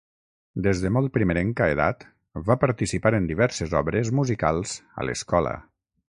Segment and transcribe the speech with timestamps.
[0.67, 2.05] Des de molt primerenca edat,
[2.47, 5.53] va participar en diverses obres musicals a l'escola.